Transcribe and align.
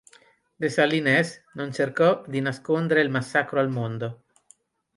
Dessalines 0.55 1.39
non 1.53 1.71
cercò 1.71 2.23
di 2.25 2.39
nascondere 2.41 3.01
il 3.01 3.11
massacro 3.11 3.59
al 3.59 3.69
mondo. 3.69 4.23